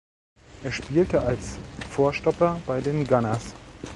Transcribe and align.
Er 0.63 0.71
spielte 0.71 1.21
als 1.21 1.59
Vorstopper 1.91 2.59
bei 2.65 2.81
den 2.81 3.05
Gunners. 3.05 3.53